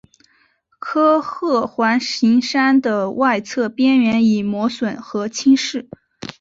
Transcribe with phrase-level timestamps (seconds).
[0.79, 5.87] 科赫环形山的外侧边缘已磨损和侵蚀。